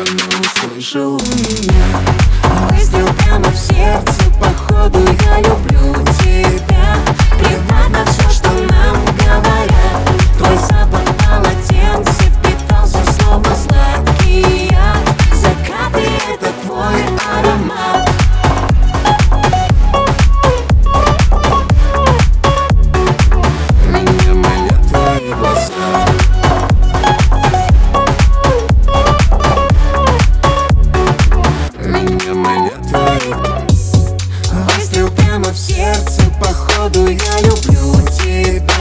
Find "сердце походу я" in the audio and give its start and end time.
35.58-37.40